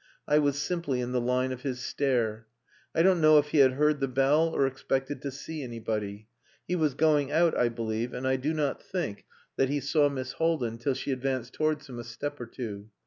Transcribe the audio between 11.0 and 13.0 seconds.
advanced towards him a step or two.